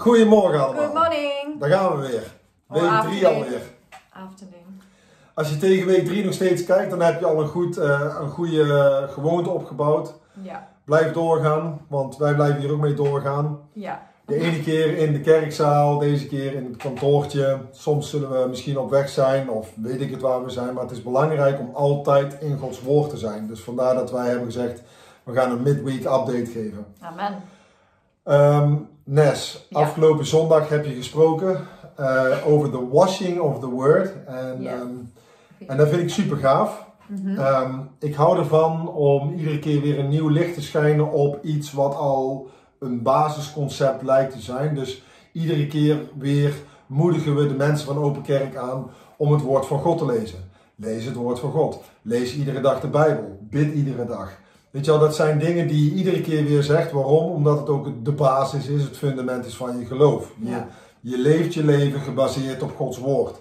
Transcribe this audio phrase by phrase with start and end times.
[0.00, 0.82] Goedemorgen allemaal.
[0.82, 1.60] Good morning.
[1.60, 2.32] Daar gaan we weer.
[2.68, 3.34] Or Week 3 afternoon.
[3.34, 3.62] alweer.
[4.12, 4.80] Afternoon.
[5.34, 8.16] Als je tegen week 3 nog steeds kijkt, dan heb je al een, goed, eh,
[8.20, 10.14] een goede gewoonte opgebouwd.
[10.42, 10.56] Yeah.
[10.84, 13.60] Blijf doorgaan, want wij blijven hier ook mee doorgaan.
[13.72, 13.96] Yeah.
[14.26, 17.58] De ene keer in de kerkzaal, deze keer in het kantoortje.
[17.70, 20.74] Soms zullen we misschien op weg zijn of weet ik het waar we zijn.
[20.74, 23.46] Maar het is belangrijk om altijd in Gods woord te zijn.
[23.46, 24.82] Dus vandaar dat wij hebben gezegd,
[25.22, 26.86] we gaan een midweek update geven.
[27.00, 27.42] Amen.
[28.22, 28.74] Ehm,
[29.10, 29.80] Nes, Ja.
[29.80, 31.60] afgelopen zondag heb je gesproken
[31.96, 34.12] eh, over the washing of the word.
[34.26, 34.88] En, ehm,
[35.66, 36.86] en dat vind ik super gaaf.
[37.06, 37.38] Mhm.
[37.38, 41.72] Ehm, ik hou ervan om iedere keer weer een nieuw licht te schijnen op iets
[41.72, 44.74] wat al een basisconcept lijkt te zijn.
[44.74, 45.02] Dus
[45.32, 46.54] iedere keer weer
[46.86, 50.38] moedigen we de mensen van Open Kerk aan om het woord van God te lezen.
[50.74, 51.80] Lees het woord van God.
[52.02, 53.38] Lees iedere dag de Bijbel.
[53.40, 54.38] Bid iedere dag.
[54.70, 56.92] Weet je wel, dat zijn dingen die je iedere keer weer zegt.
[56.92, 57.30] Waarom?
[57.30, 60.32] Omdat het ook de basis is, het fundament is van je geloof.
[60.40, 60.68] Je, Ja.
[61.00, 63.40] je leeft je leven gebaseerd op Gods woord.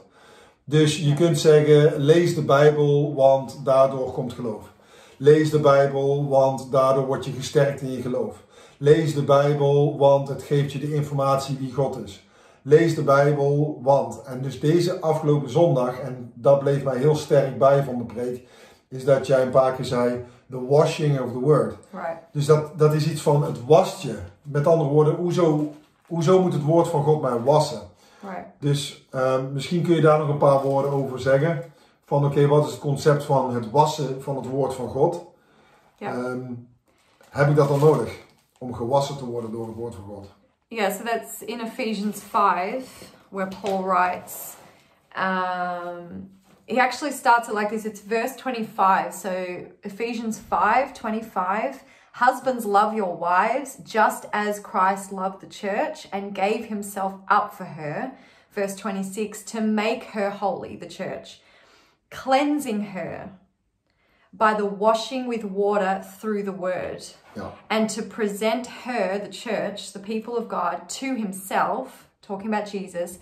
[0.64, 4.72] Dus je kunt zeggen, lees de Bijbel, want daardoor komt geloof.
[5.18, 8.36] Lees de Bijbel, want daardoor word je gesterkt in je geloof.
[8.78, 12.28] Lees de Bijbel, want het geeft je de informatie wie God is.
[12.62, 14.22] Lees de Bijbel, want.
[14.26, 18.48] En dus deze afgelopen zondag, en dat bleef mij heel sterk bij van de preek,
[18.90, 21.78] is dat jij een paar keer zei, the washing of the word.
[21.92, 22.18] Right.
[22.32, 24.18] Dus dat, dat is iets van, het wast je.
[24.42, 25.74] Met andere woorden, hoezo,
[26.08, 27.82] hoezo moet het woord van God mij wassen?
[28.22, 28.46] Right.
[28.60, 31.72] Dus ehm, misschien kun je daar nog een paar woorden over zeggen.
[32.06, 35.26] Van oké, wat is het concept van het wassen van het woord van God?
[36.00, 36.52] Ehm,
[37.30, 38.18] heb ik dat dan nodig?
[38.58, 40.28] Om gewassen te worden door het woord van God?
[40.68, 44.56] Yeah, so that's in Ephesians 5, where Paul writes,
[45.18, 46.39] um,
[46.70, 47.86] he actually starts it like this.
[47.86, 49.14] It's verse 25.
[49.14, 51.84] So Ephesians 5 25.
[52.14, 57.66] Husbands, love your wives just as Christ loved the church and gave himself up for
[57.66, 58.14] her.
[58.52, 61.40] Verse 26 to make her holy, the church,
[62.10, 63.32] cleansing her
[64.34, 67.04] by the washing with water through the word
[67.36, 67.52] Ja.
[67.70, 73.20] and to present her, the church, the people of God, to himself, talking about Jesus,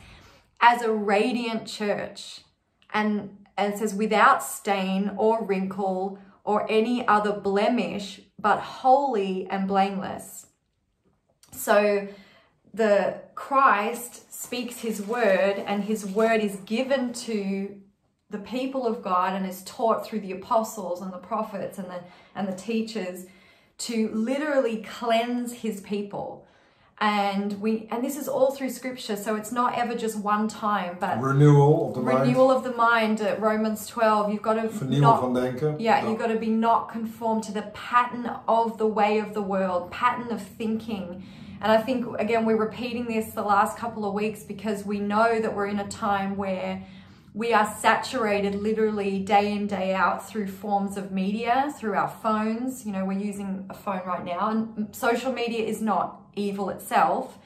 [0.59, 2.41] as a radiant church.
[2.93, 9.67] And, and it says, without stain or wrinkle or any other blemish, but holy and
[9.67, 10.45] blameless.
[11.51, 12.07] So
[12.73, 17.81] the Christ speaks his word, and his word is given to
[18.29, 22.01] the people of God and is taught through the apostles and the prophets and the
[22.35, 23.25] and the teachers
[23.79, 26.46] to literally cleanse his people.
[26.99, 30.97] And we and this is all through scripture, so it's not ever just one time,
[30.99, 32.21] but Renewal of the mind.
[32.21, 34.33] renewal of the mind at Romans 12.
[34.33, 35.75] You've got to Vernieuwen not van denken.
[35.79, 39.43] yeah, you've got to be not conformed to the pattern of the way of the
[39.43, 41.23] world, pattern of thinking.
[41.61, 45.39] And I think, again, we're repeating this the last couple of weeks because we know
[45.39, 46.83] that we're in a time where
[47.33, 52.85] we are saturated literally day in, day out through forms of media, through our phones.
[52.85, 57.37] You know, we're using a phone right now, and social media is not evil itself,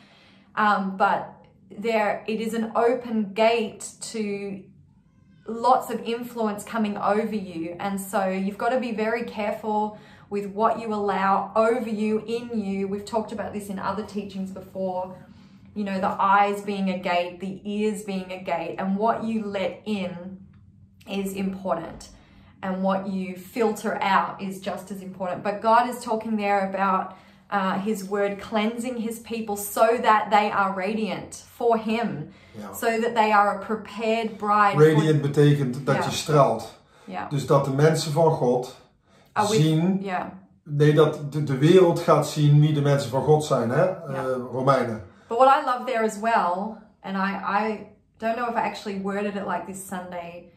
[0.56, 1.34] um, but
[1.70, 4.64] there it is an open gate to
[5.48, 7.76] lots of influence coming over you.
[7.80, 9.98] And so you've got to be very careful
[10.30, 12.88] with what you allow over you, in you.
[12.88, 15.16] We've talked about this in other teachings before.
[15.76, 19.46] You know, the eyes being a gate, the ears being a gate, and what you
[19.46, 20.46] let in
[21.10, 22.10] is important.
[22.64, 25.44] And what you filter out is just as important.
[25.44, 27.18] But God is talking there about
[27.52, 32.74] uh, His word cleansing His people so that they are radiant for Him, Ja.
[32.74, 34.74] so that they are a prepared bride.
[34.74, 36.04] for- Radiant betekent dat Ja.
[36.04, 36.80] je straalt.
[37.06, 37.30] Yeah.
[37.30, 38.76] Dus dat de mensen van God
[39.34, 40.26] Are we- zien, Yeah.
[40.64, 43.84] nee, dat de, de wereld gaat zien wie de mensen van God zijn, hè?
[43.86, 44.24] Eh, Ja.
[44.52, 45.04] Romeinen.
[45.28, 47.32] But what I love there as well, and I,
[47.66, 47.88] I
[48.18, 50.52] don't know if I actually worded it like this Sunday,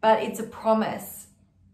[0.00, 1.26] but it's a promise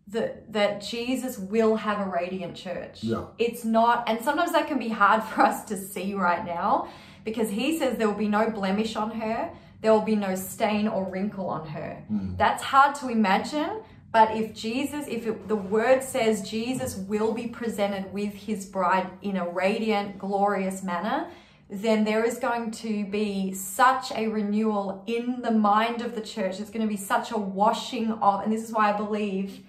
[0.09, 3.03] that that Jesus will have a radiant church.
[3.03, 3.27] Yeah.
[3.39, 6.89] It's not, and sometimes that can be hard for us to see right now
[7.25, 9.51] because he says there will be no blemish on her,
[9.81, 12.03] there will be no stain or wrinkle on her.
[12.09, 12.37] Hmm.
[12.37, 13.83] That's hard to imagine.
[14.13, 19.11] But if Jesus, if it, the word says Jesus will be presented with his bride
[19.23, 21.29] in a radiant, glorious manner,
[21.69, 26.61] then there is going to be such a renewal in the mind of the church.
[26.61, 29.65] It's going to be such a washing of, and this is why I believe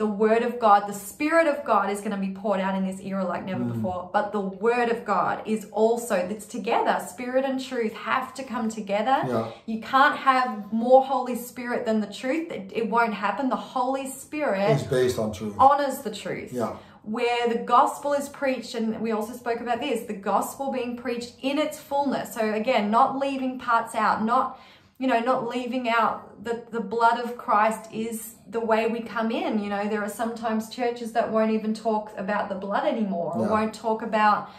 [0.00, 2.86] the word of God, the spirit of God is going to be poured out in
[2.86, 3.74] this era like never mm.
[3.74, 4.08] before.
[4.10, 7.04] But the word of God is also, it's together.
[7.06, 9.18] Spirit and truth have to come together.
[9.28, 9.50] Yeah.
[9.66, 12.50] You can't have more Holy Spirit than the truth.
[12.50, 13.50] It, it won't happen.
[13.50, 15.54] The Holy Spirit Is based on truth.
[15.58, 16.50] honors the truth.
[16.54, 16.76] Ja.
[17.02, 21.34] where the gospel is preached, and we also spoke about this the gospel being preached
[21.42, 22.32] in its fullness.
[22.32, 24.58] So, again, not leaving parts out, not
[25.00, 29.30] you know, not leaving out that the blood of Christ is the way we come
[29.30, 29.58] in.
[29.64, 33.46] You know, there are sometimes churches that won't even talk about the blood anymore or
[33.46, 33.50] Yeah.
[33.50, 34.50] won't talk about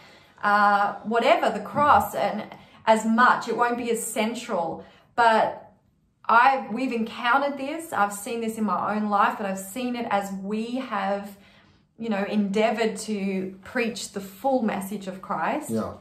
[0.42, 2.42] uh, whatever, the cross, and
[2.84, 3.46] as much.
[3.46, 4.84] It won't be as central.
[5.14, 5.44] But
[6.28, 7.92] I we've encountered this.
[7.92, 10.64] I've seen this in my own life, but I've seen it as we
[10.94, 11.36] have,
[11.98, 15.94] you know, endeavored to preach the full message of Christ Ja,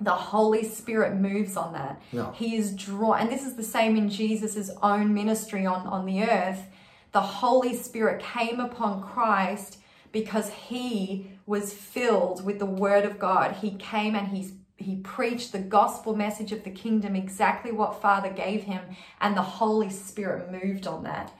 [0.00, 2.00] the Holy Spirit moves on that.
[2.12, 2.32] Yeah.
[2.34, 6.22] He is drawn, and this is the same in Jesus' own ministry on, on the
[6.22, 6.66] earth.
[7.12, 9.78] The Holy Spirit came upon Christ
[10.12, 13.56] because he was filled with the Word of God.
[13.56, 18.30] He came and he, he preached the gospel message of the kingdom, exactly what Father
[18.30, 18.82] gave him,
[19.20, 21.32] and the Holy Spirit moved on that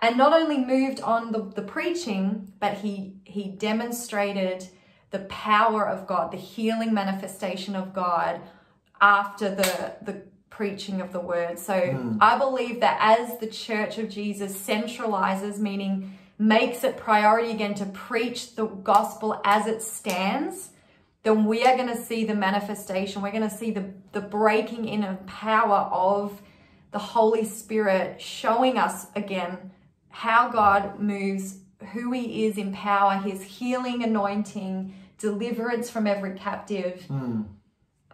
[0.00, 4.68] and not only moved on the, the preaching, but he he demonstrated
[5.10, 8.40] the power of God, the healing manifestation of God
[9.00, 11.58] after the the preaching of the word.
[11.58, 12.18] So hmm.
[12.20, 17.86] I believe that as the church of Jesus centralizes, meaning makes it priority again to
[17.86, 20.70] preach the gospel as it stands,
[21.22, 23.22] then we are going to see the manifestation.
[23.22, 26.40] We're going to see the, the breaking in of power of
[26.90, 29.70] the Holy Spirit showing us again
[30.10, 31.58] how God moves,
[31.92, 37.04] who He is in power, His healing anointing, deliverance from every captive.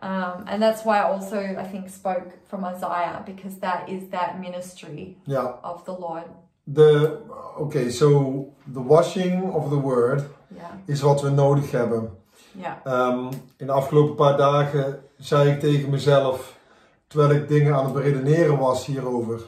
[0.03, 4.39] Um, and that's why I also, I think, spoke from Isaiah because that is that
[4.41, 5.59] ministry ja.
[5.63, 6.25] of the Lord.
[6.67, 7.21] The
[7.59, 10.25] okay, so the washing of the word
[10.55, 12.11] Yeah, is wat we nodig hebben.
[12.59, 16.59] yeah, Ehm, in de afgelopen paar dagen zei ik tegen mezelf,
[17.07, 19.41] terwijl ik dingen aan het beredeneren was hierover.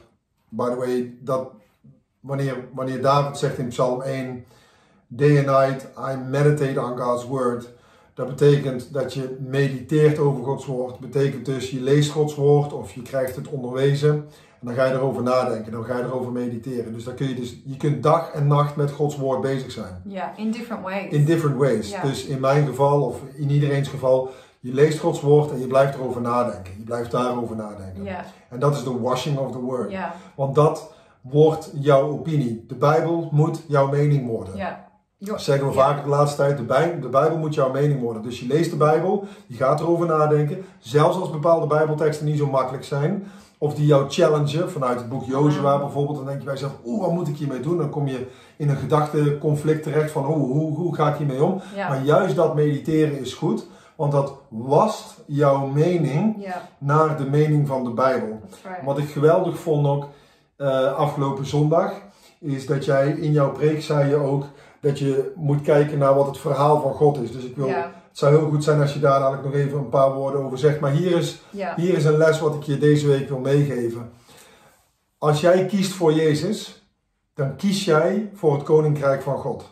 [0.48, 1.52] By the way, dat
[2.26, 4.44] wanneer, wanneer David zegt in Psalm 1,
[5.08, 7.68] Day and night I meditate on God's word.
[8.14, 10.98] Dat betekent dat je mediteert over Gods woord.
[10.98, 14.10] betekent dus je leest Gods woord of je krijgt het onderwezen.
[14.60, 16.92] En dan ga je erover nadenken, dan ga je erover mediteren.
[16.92, 20.02] Dus dan kun je dus, je kunt dag en nacht met Gods woord bezig zijn.
[20.04, 21.12] yeah, in different ways.
[21.12, 21.90] In different ways.
[21.90, 22.02] Ja.
[22.02, 24.30] Dus in mijn geval, of in iedereen's geval,
[24.60, 26.72] je leest Gods woord en je blijft erover nadenken.
[26.78, 28.02] Je blijft daarover nadenken.
[28.02, 28.18] yeah,
[28.48, 29.94] En dat is de washing of the word.
[30.34, 30.94] Want dat
[31.30, 32.64] wordt jouw opinie.
[32.68, 34.56] De Bijbel moet jouw mening worden.
[35.18, 36.56] Dat zeggen we vaak de laatste tijd.
[36.56, 38.22] De Bijbel, de Bijbel moet jouw mening worden.
[38.22, 40.64] Dus je leest de Bijbel, je gaat erover nadenken.
[40.78, 43.24] Zelfs als bepaalde Bijbelteksten niet zo makkelijk zijn.
[43.58, 46.16] Of die jou challengen vanuit het boek Jozua bijvoorbeeld.
[46.16, 47.78] Dan denk je bij jezelf, oeh, wat moet ik hiermee doen?
[47.78, 48.26] Dan kom je
[48.56, 51.60] in een gedachteconflict terecht van, oeh, hoe, hoe ga ik hiermee om?
[51.74, 51.88] Ja.
[51.88, 53.66] Maar juist dat mediteren is goed.
[53.96, 56.46] Want dat wast jouw mening
[56.78, 58.40] naar de mening van de Bijbel.
[58.62, 58.84] right.
[58.84, 60.06] Wat ik geweldig vond ook
[60.56, 61.92] eh, afgelopen zondag,
[62.40, 64.44] is dat jij in jouw preek zei je ook
[64.80, 67.32] dat je moet kijken naar wat het verhaal van God is.
[67.32, 67.82] Dus ik wil, Ja.
[68.08, 70.58] het zou heel goed zijn als je daar dadelijk nog even een paar woorden over
[70.58, 70.80] zegt.
[70.80, 71.40] Maar hier is,
[71.76, 74.10] hier is een les wat ik je deze week wil meegeven.
[75.18, 76.86] Als jij kiest voor Jezus,
[77.34, 79.64] dan kies jij voor het koninkrijk van God.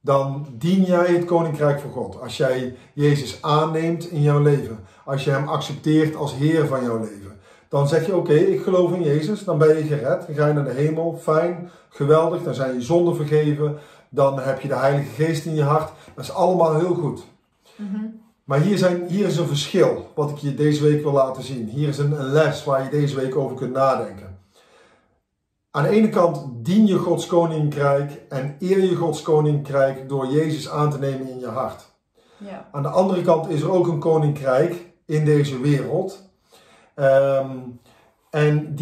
[0.00, 2.20] Dan dien jij het koninkrijk van God.
[2.20, 6.98] Als jij Jezus aanneemt in jouw leven, als je Hem accepteert als Heer van jouw
[7.00, 7.37] leven,
[7.68, 10.52] dan zeg je: Oké, ik geloof in Jezus, dan ben je gered, dan ga je
[10.52, 13.78] naar de hemel, fijn, geweldig, dan zijn je zonden vergeven,
[14.08, 15.92] dan heb je de Heilige Geest in je hart.
[16.14, 17.24] Dat is allemaal heel goed.
[18.44, 21.68] Maar hier, zijn, hier is een verschil wat ik je deze week wil laten zien.
[21.68, 24.38] Hier is een, een les waar je deze week over kunt nadenken.
[25.70, 30.70] Aan de ene kant dien je Gods koninkrijk en eer je Gods koninkrijk door Jezus
[30.70, 31.86] aan te nemen in je hart.
[32.36, 36.27] yeah, Aan de andere kant is er ook een koninkrijk in deze wereld.
[36.98, 37.56] Ehm,
[38.30, 38.76] en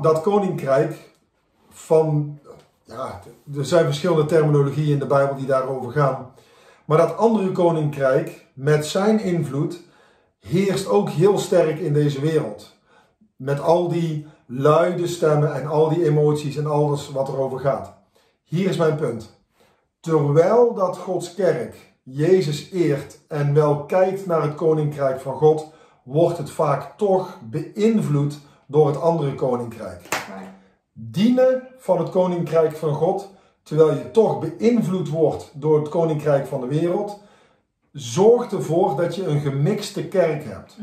[0.00, 1.10] dat koninkrijk
[1.68, 2.38] van,
[2.84, 3.20] ja,
[3.56, 6.32] er zijn verschillende terminologieën in de Bijbel die daarover gaan.
[6.84, 9.80] Maar dat andere koninkrijk met zijn invloed
[10.40, 12.76] heerst ook heel sterk in deze wereld.
[13.36, 17.94] Met al die luide stemmen en al die emoties en alles wat erover gaat.
[18.44, 19.40] Hier is mijn punt.
[20.00, 25.72] Terwijl dat Gods kerk Jezus eert en wel kijkt naar het koninkrijk van God,
[26.02, 30.08] wordt het vaak toch beïnvloed door het andere koninkrijk.
[30.92, 33.30] Dienen van het koninkrijk van God,
[33.62, 37.20] terwijl je toch beïnvloed wordt door het koninkrijk van de wereld,
[37.92, 40.76] zorgt ervoor dat je een gemixte kerk hebt.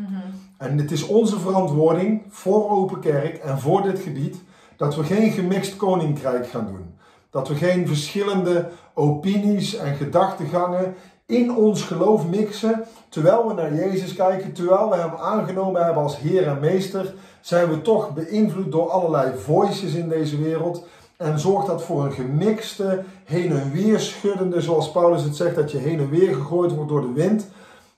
[0.58, 4.38] En het is onze verantwoording voor Open Kerk en voor dit gebied
[4.78, 6.96] dat we geen gemixt koninkrijk gaan doen.
[7.30, 10.96] Dat we geen verschillende opinies en gedachtegangen
[11.28, 12.84] in ons geloof mixen.
[13.10, 17.70] Terwijl we naar Jezus kijken, terwijl we Hem aangenomen hebben als Heer en Meester, zijn
[17.70, 20.86] we toch beïnvloed door allerlei voices in deze wereld.
[21.18, 25.72] En zorgt dat voor een gemixte, heen en weer schuddende, zoals Paulus het zegt, dat
[25.72, 27.48] je heen en weer gegooid wordt door de wind.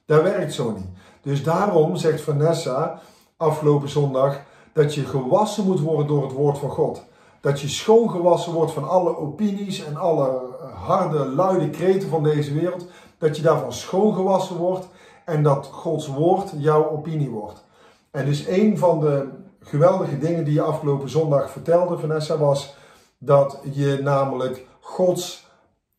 [0.05, 0.87] Dat werkt zo niet.
[1.21, 2.99] Dus daarom zegt Vanessa
[3.37, 4.41] afgelopen zondag
[4.73, 7.03] dat je gewassen moet worden door het woord van God.
[7.41, 12.85] Dat je schoongewassen wordt van alle opinies en alle harde, luide kreten van deze wereld.
[13.17, 14.87] Dat je daarvan schoongewassen wordt
[15.25, 17.65] en dat Gods woord jouw opinie wordt.
[18.11, 22.75] En dus een van de geweldige dingen die je afgelopen zondag vertelde, Vanessa, was
[23.17, 25.47] dat je namelijk Gods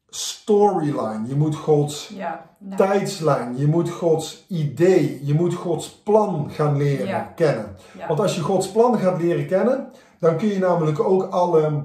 [0.09, 2.49] storyline, je moet Gods Ja.
[2.59, 2.77] No.
[2.77, 7.33] tijdslijn, je moet Gods idee, je moet Gods plan gaan leren Ja.
[7.35, 7.77] kennen.
[7.99, 8.07] Ja.
[8.07, 11.83] Want als je Gods plan gaat leren kennen, dan kun je namelijk ook alle,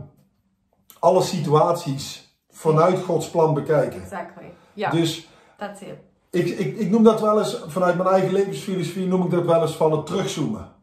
[1.00, 2.25] alle situaties
[2.66, 4.02] vanuit Gods plan bekijken.
[4.02, 4.52] Exactly.
[4.74, 4.92] Yeah.
[4.92, 5.98] Dus That's it.
[6.30, 9.62] ik, ik, ik noem dat wel eens, vanuit mijn eigen levensfilosofie noem ik dat wel
[9.62, 10.74] eens van het terugzoomen.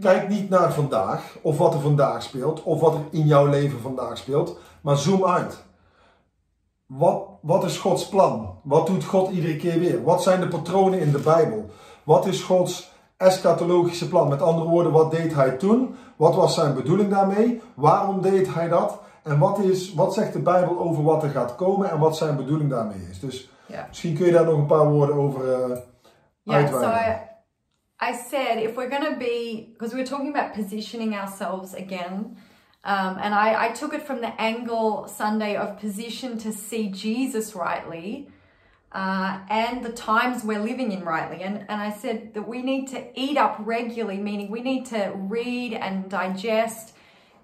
[0.00, 3.80] Kijk niet naar vandaag, of wat er vandaag speelt, of wat er in jouw leven
[3.80, 5.64] vandaag speelt, maar zoom uit.
[6.86, 8.58] Wat, wat is Gods plan?
[8.62, 10.02] Wat doet God iedere keer weer?
[10.02, 11.70] Wat zijn de patronen in de Bijbel?
[12.04, 14.28] Wat is Gods eschatologische plan?
[14.28, 15.94] Met andere woorden, wat deed hij toen?
[16.16, 17.60] Wat was zijn bedoeling daarmee?
[17.74, 18.98] Waarom deed hij dat?
[19.28, 22.36] En wat, is, wat zegt de Bijbel over wat er gaat komen en wat zijn
[22.36, 23.20] bedoeling daarmee is?
[23.20, 23.88] Dus Yeah.
[23.88, 25.78] misschien kun je daar nog een paar woorden over eh
[26.42, 26.88] Yeah, so.
[26.88, 32.38] I, I said if we're going to be, because we're talking about positioning ourselves again,
[32.84, 37.54] um, and I, I took it from the angle Sunday of position to see Jesus
[37.54, 38.28] rightly
[38.92, 41.42] uh, and the times we're living in rightly.
[41.42, 45.12] And, and I said that we need to eat up regularly, meaning we need to
[45.14, 46.94] read and digest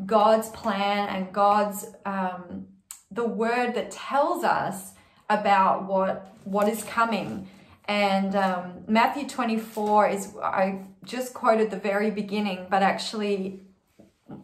[0.04, 2.66] God's plan and God's um,
[3.10, 4.92] the word that tells us
[5.30, 7.48] about what what is coming.
[7.86, 13.60] And um, Matthew 24 is I just quoted the very beginning, but actually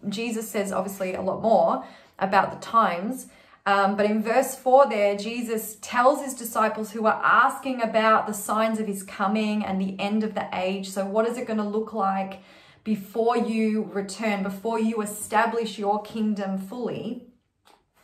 [0.08, 1.84] Jesus says obviously a lot more
[2.18, 3.28] about the times.
[3.66, 8.32] Um, but in verse 4 there, Jesus tells his disciples who are asking about the
[8.32, 10.88] signs of his coming and the end of the age.
[10.88, 12.40] So, what is it going to look like
[12.84, 17.26] before you return, before you establish your kingdom fully?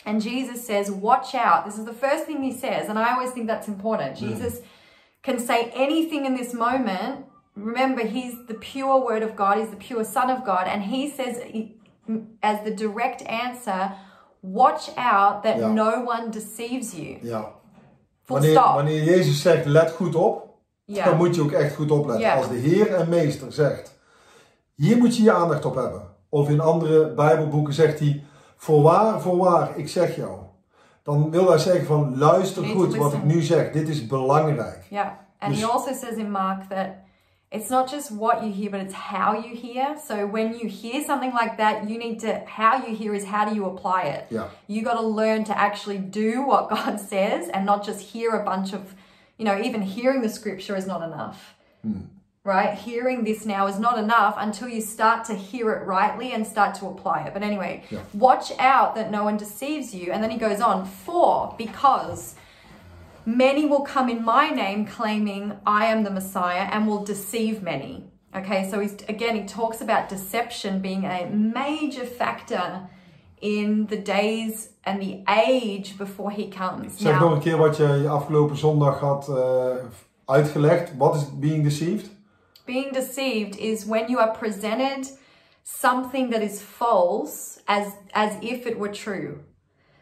[0.04, 1.64] And Jesus says, Watch out.
[1.64, 2.88] This is the first thing he says.
[2.88, 4.18] And I always think that's important.
[4.18, 4.28] Hmm.
[4.28, 4.60] Jesus
[5.22, 7.24] can say anything in this moment.
[7.56, 10.66] Remember, he's the pure word of God, he's the pure Son of God.
[10.68, 11.38] And he says,
[12.42, 13.92] as the direct answer,
[14.42, 15.72] Watch out that Ja.
[15.72, 17.18] no one deceives you.
[17.22, 17.52] Ja.
[18.26, 18.74] Full Wanneer, stop.
[18.74, 20.54] wanneer Jezus zegt, let goed op,
[20.86, 22.24] dan moet je ook echt goed opletten.
[22.24, 22.36] Ja.
[22.36, 23.95] Als de Heer en Meester zegt,
[24.76, 26.02] hier moet je je aandacht op hebben.
[26.28, 28.24] Of in andere Bijbelboeken zegt hij,
[28.56, 30.38] voorwaar, voorwaar, ik zeg jou.
[31.02, 34.86] Dan wil hij zeggen van, luister goed wat ik nu zeg, dit is belangrijk.
[34.90, 35.06] Yeah.
[35.38, 36.86] And he Dus- also says in Mark that
[37.48, 39.96] it's not just what you hear, but it's how you hear.
[40.08, 43.48] So when you hear something like that, you need to, how you hear is how
[43.48, 44.24] do you apply it?
[44.28, 44.48] Ja.
[44.66, 48.42] You got to learn to actually do what God says and not just hear a
[48.42, 48.80] bunch of,
[49.36, 51.54] you know, even hearing the scripture is not enough.
[52.46, 52.72] Right?
[52.88, 56.74] Hearing this now is not enough until you start to hear it rightly and start
[56.80, 57.32] to apply it.
[57.34, 57.98] But anyway, Yeah.
[58.14, 60.12] watch out that no one deceives you.
[60.12, 62.34] And then he goes on, for, because
[63.24, 68.04] many will come in my name claiming I am the Messiah and will deceive many.
[68.36, 72.88] Okay, so he's again he talks about deception being a major factor
[73.40, 76.98] in the days and the age before he comes.
[76.98, 79.36] Zeg nog een keer wat je afgelopen zondag had eh,
[80.24, 80.96] uitgelegd.
[80.96, 82.10] Wat is being deceived?
[82.66, 85.08] Being deceived is when you are presented
[85.62, 89.44] something that is false as as if it were true.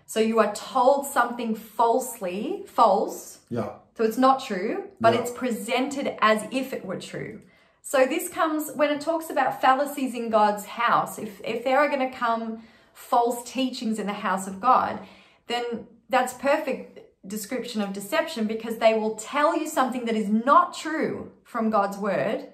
[0.06, 3.70] So you are told something falsely, false, Yeah.
[3.96, 5.20] so it's not true, but Yeah.
[5.20, 7.40] it's presented as if it were true.
[7.82, 11.18] So this comes when it talks about fallacies in God's house.
[11.18, 12.62] If if there are going to come
[12.94, 15.00] false teachings in the house of God,
[15.48, 20.74] then that's perfect description of deception because they will tell you something that is not
[20.74, 22.48] true from God's word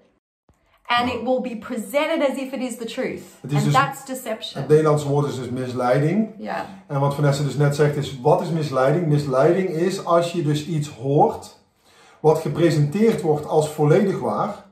[0.99, 3.23] and it will be presented as if it is the truth.
[3.41, 4.61] Het is And dus- that's deception.
[4.61, 6.29] Het Nederlandse woord is dus misleiding.
[6.39, 6.61] Yeah.
[6.87, 9.07] En wat Vanessa dus net zegt is, wat is misleiding?
[9.07, 11.59] Misleiding is als je dus iets hoort
[12.21, 14.65] wat gepresenteerd wordt als volledig waar.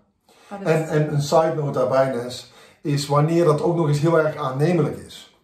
[0.64, 4.36] En, en een side note daarbij Nes, is wanneer dat ook nog eens heel erg
[4.36, 5.34] aannemelijk is.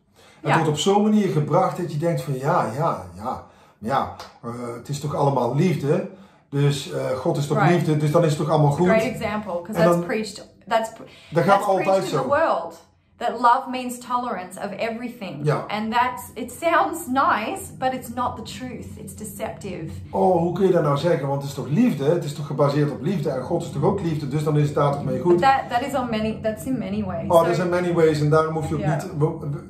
[0.40, 0.54] Het Ja.
[0.54, 3.45] wordt op zo'n manier gebracht dat je denkt van ja, ja, ja,
[3.78, 6.09] ja, eh, het is toch allemaal liefde.
[6.50, 7.73] Dus eh, God is toch Right.
[7.73, 8.87] liefde, dus dan is het toch allemaal goed.
[8.88, 10.90] great example because En that's preached that's
[11.30, 12.23] Dat gaat that's altijd preached in zo.
[12.23, 12.83] the world
[13.16, 15.64] that love means tolerance of everything Ja.
[15.68, 20.66] and that's it sounds nice but it's not the truth it's deceptive Oh, hoe kun
[20.66, 21.28] je dat nou zeggen?
[21.28, 22.04] Want het is toch liefde?
[22.04, 24.66] Het is toch gebaseerd op liefde en God is toch ook liefde, dus dan is
[24.66, 25.40] het daar toch mee but goed.
[25.40, 28.21] that that is on many that's in many ways Oh, So- er zijn many ways
[28.21, 29.09] en daarom hoef je ook niet.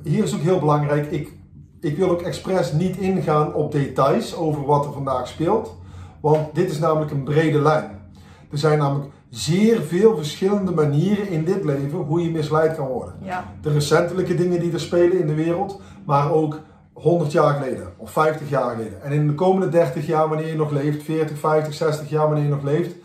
[0.03, 1.11] Hier is ook heel belangrijk.
[1.11, 1.33] Ik
[1.81, 5.75] ik wil ook expres niet ingaan op details over wat er vandaag speelt,
[6.21, 7.99] want dit is namelijk een brede lijn.
[8.51, 13.15] Er zijn namelijk zeer veel verschillende manieren in dit leven hoe je misleid kan worden.
[13.21, 13.53] Ja.
[13.61, 16.59] De recentelijke dingen die er spelen in de wereld, maar ook
[16.93, 19.03] 100 jaar geleden of 50 jaar geleden.
[19.03, 22.43] En in de komende 30 jaar, wanneer je nog leeft, 40, 50, 60 jaar, wanneer
[22.43, 22.95] je nog leeft,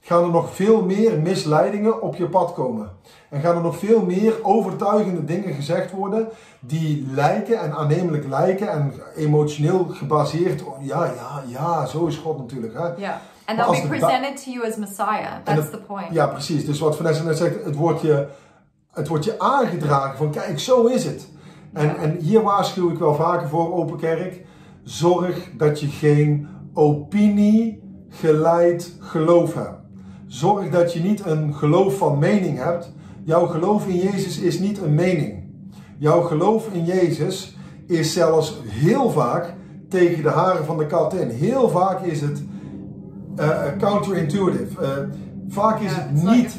[0.00, 2.88] gaan er nog veel meer misleidingen op je pad komen.
[3.28, 6.28] En gaan er nog veel meer overtuigende dingen gezegd worden
[6.60, 10.62] die lijken en aannemelijk lijken en emotioneel gebaseerd.
[10.80, 12.74] Ja, ja, ja, zo is God natuurlijk.
[12.74, 12.94] Hè?
[12.96, 13.14] Yeah.
[13.50, 15.42] And they'll be presented to you as Messiah.
[15.44, 16.12] That's het- the point.
[16.12, 16.66] Ja, precies.
[16.66, 18.26] Dus wat Vanessa net zegt, het wordt je,
[18.92, 21.28] het wordt je aangedragen van kijk, zo is het.
[21.72, 24.44] En, en hier waarschuw ik wel vaker voor, Open Kerk.
[24.82, 29.78] Zorg dat je geen opinie geleid geloof hebt.
[30.26, 32.92] Zorg dat je niet een geloof van mening hebt.
[33.24, 35.44] Jouw geloof in Jezus is niet een mening.
[35.98, 39.54] Jouw geloof in Jezus is zelfs heel vaak
[39.88, 41.28] tegen de haren van de kat in.
[41.28, 42.42] Heel vaak is het
[43.78, 44.84] counterintuitive.
[44.84, 44.90] Eh,
[45.48, 46.56] vaak is het niet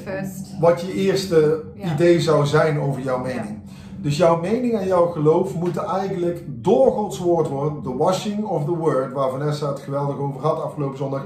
[0.60, 1.64] wat je eerste
[1.94, 3.60] idee zou zijn over jouw mening.
[3.98, 7.82] Dus jouw mening en jouw geloof moeten eigenlijk door Gods woord worden.
[7.82, 11.24] The washing of the word, waar Vanessa het geweldig over had afgelopen zondag.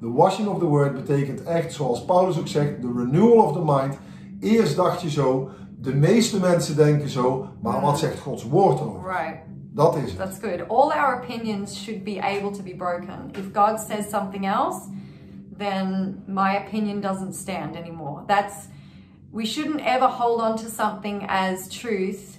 [0.00, 3.62] The washing of the word betekent echt, zoals Paulus ook zegt, the renewal of the
[3.64, 3.98] mind.
[4.40, 5.48] Eerst dacht je zo,
[5.80, 9.00] de meeste mensen denken zo, maar wat zegt Gods woord over?
[9.10, 9.36] Right.
[9.76, 10.16] Dat is het.
[10.16, 10.68] That's good.
[10.68, 13.30] All our opinions should be able to be broken.
[13.34, 14.88] If God says something else,
[15.58, 18.24] then my opinion doesn't stand anymore.
[18.26, 18.68] That's
[19.32, 22.38] we shouldn't ever hold on to something as truth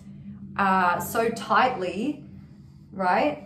[0.58, 2.24] uh, so tightly,
[2.92, 3.44] right?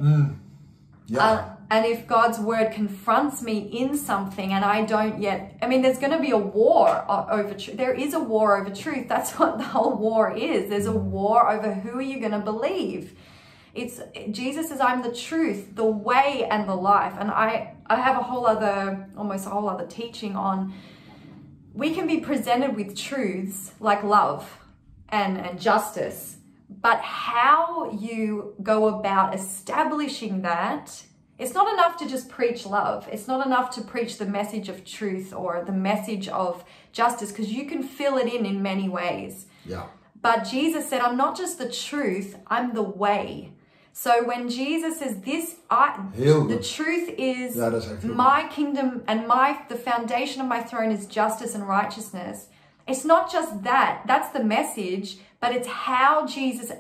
[1.08, 5.68] Ja, Uh, and if God's word confronts me in something and I don't yet, I
[5.68, 7.78] mean, there's going to be a war over truth.
[7.78, 9.08] There is a war over truth.
[9.10, 10.70] That's what the whole war is.
[10.70, 13.14] There's a war over who are you going to believe.
[13.74, 14.02] It's
[14.32, 18.24] Jesus says, "I'm the truth, the way, and the life." And I, I have a
[18.24, 20.74] whole other, almost a whole other teaching on.
[21.74, 24.60] We can be presented with truths like love
[25.10, 26.38] and and justice,
[26.70, 31.04] but how you go about establishing that
[31.42, 33.10] it's not enough to just preach love.
[33.12, 37.52] It's not enough to preach the message of truth or the message of justice because
[37.52, 39.48] you can fill it in in many ways.
[39.66, 39.88] Yeah.
[40.22, 43.54] But Jesus said, I'm not just the truth, I'm the way.
[43.94, 48.14] So when Jesus says this, I Heel the truth is Ja, dat is echt heel
[48.16, 52.48] my kingdom and my the foundation of my throne is justice and righteousness.
[52.88, 56.72] It's not just that, that's the message, but it's how Jesus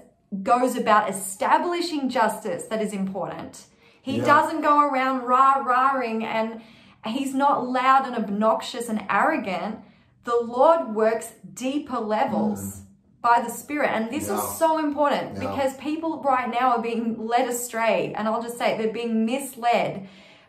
[0.44, 3.66] goes about establishing justice that is important.
[4.02, 4.26] He Yeah.
[4.26, 6.62] doesn't go around rah-rahing and
[7.06, 9.80] he's not loud and obnoxious and arrogant.
[10.24, 12.82] The Lord works deeper levels mm.
[13.22, 13.90] By the Spirit.
[13.90, 18.14] And this is so important because people right now are being led astray.
[18.16, 20.08] And I'll just say they're being misled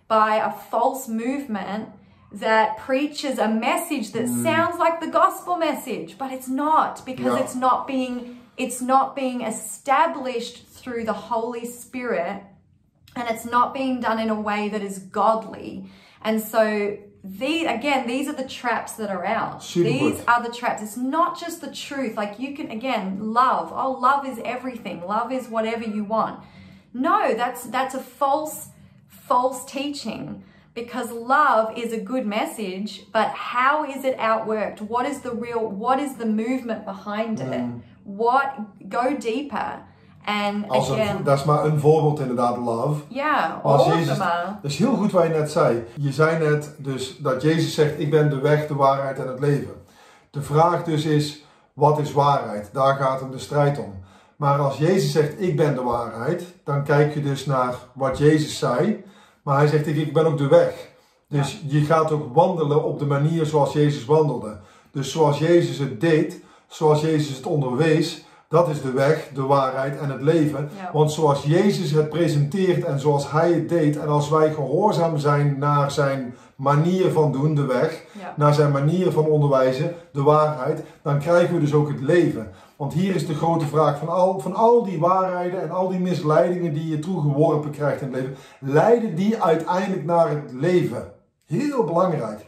[0.08, 1.90] by a false movement
[2.32, 4.42] that preaches a message that hmm.
[4.42, 9.40] sounds like the gospel message, but it's not because it's not being it's not being
[9.42, 12.42] established through the Holy Spirit
[13.16, 15.90] and it's not being done in a way that is godly.
[16.22, 19.62] And so the again, these are the traps that are out.
[19.62, 20.24] Super these good.
[20.26, 20.82] are the traps.
[20.82, 22.16] It's not just the truth.
[22.16, 23.72] Like you can again, love.
[23.72, 25.02] Oh, love is everything.
[25.06, 26.42] Love is whatever you want.
[26.92, 28.68] No, that's that's a false
[29.08, 30.42] false teaching
[30.74, 34.80] because love is a good message, but how is it outworked?
[34.80, 37.70] What is the real what is the movement behind it?
[38.04, 39.85] What go deeper.
[40.24, 43.00] And Als again, dat is maar een voorbeeld inderdaad, love.
[43.08, 44.46] yeah, Als Jezus, are.
[44.62, 45.85] dat is heel goed wat je net zei.
[45.96, 49.40] Je zei net dus dat Jezus zegt, ik ben de weg, de waarheid en het
[49.40, 49.74] leven.
[50.30, 52.70] De vraag dus is, wat is waarheid?
[52.72, 53.94] Daar gaat hem de strijd om.
[54.37, 58.58] Maar als Jezus zegt, ik ben de waarheid, dan kijk je dus naar wat Jezus
[58.58, 59.04] zei.
[59.42, 60.88] Maar hij zegt, ik, ik ben ook de weg.
[61.28, 64.56] Dus je gaat ook wandelen op de manier zoals Jezus wandelde.
[64.90, 69.99] Dus zoals Jezus het deed, zoals Jezus het onderwees, dat is de weg, de waarheid
[69.99, 70.71] en het leven.
[70.77, 70.91] Ja.
[70.93, 75.57] Want zoals Jezus het presenteert en zoals Hij het deed, en als wij gehoorzaam zijn
[75.59, 78.35] naar zijn manier van doen, de weg, Ja.
[78.37, 82.51] naar zijn manier van onderwijzen, de waarheid, dan krijgen we dus ook het leven.
[82.77, 86.01] Want hier is de grote vraag van al, van al die waarheden en al die
[86.01, 91.12] misleidingen die je toegeworpen krijgt in het leven, leiden die uiteindelijk naar het leven?
[91.47, 92.47] Heel belangrijk.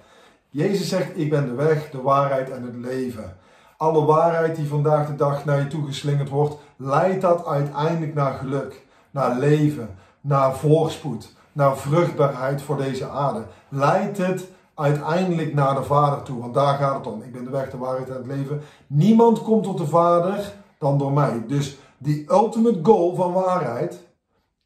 [0.51, 3.37] Jezus zegt, ik ben de weg, de waarheid en het leven.
[3.77, 8.33] Alle waarheid die vandaag de dag naar je toe geslingerd wordt, leidt dat uiteindelijk naar
[8.33, 9.89] geluk, naar leven,
[10.21, 13.45] naar voorspoed, naar vruchtbaarheid voor deze aarde.
[13.69, 17.23] Leidt het uiteindelijk naar de Vader toe, want daar gaat het om.
[17.23, 18.61] Ik ben de weg, de waarheid en het leven.
[18.87, 21.45] Niemand komt tot de Vader dan door mij.
[21.47, 24.05] Dus die ultimate goal van waarheid,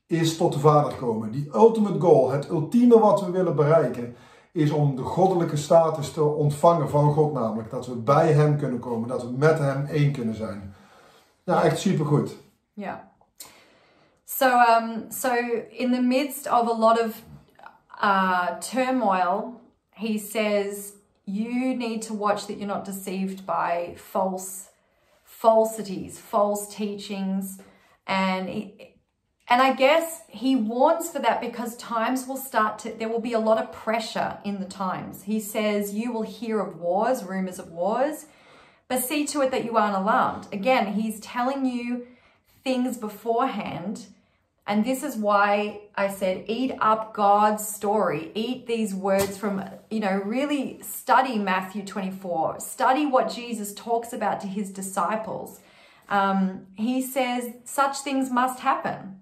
[0.08, 1.30] is tot de Vader komen.
[1.30, 4.16] Die ultimate goal, het ultieme wat we willen bereiken,
[4.52, 7.70] is om de goddelijke status te ontvangen van God namelijk.
[7.70, 10.74] Dat we bij Hem kunnen komen, dat we met Hem één kunnen zijn.
[11.44, 12.37] Ja, echt supergoed.
[12.72, 12.98] Yeah.
[14.24, 15.34] So, um, so
[15.70, 17.22] in the midst of a lot of
[18.02, 20.92] uh, turmoil, he says
[21.24, 24.68] you need to watch that you're not deceived by false
[25.24, 27.58] falsities, false teachings,
[28.06, 28.70] and
[29.50, 33.32] and I guess he warns for that because times will start to there will be
[33.32, 35.22] a lot of pressure in the times.
[35.22, 38.26] He says you will hear of wars, rumors of wars,
[38.88, 40.48] but see to it that you aren't alarmed.
[40.52, 42.06] Again, he's telling you
[42.62, 44.06] things beforehand.
[44.66, 48.30] And this is why I said, eat up God's story.
[48.34, 52.61] Eat these words from, you know, really study Matthew 24.
[52.61, 55.61] Study what Jesus talks about to his disciples.
[56.11, 59.20] Um, he says, such things must happen.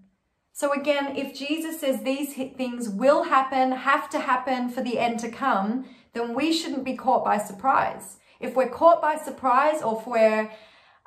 [0.57, 5.21] So again, if Jesus says these things will happen, have to happen for the end
[5.21, 8.17] to come, then we shouldn't be caught by surprise.
[8.41, 10.51] If we're caught by surprise or if we're